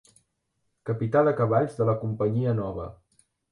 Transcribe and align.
Capità 0.91 1.23
de 1.27 1.35
cavalls 1.41 1.77
de 1.83 1.89
la 1.91 1.97
companyia 2.07 2.57
nova. 2.65 2.91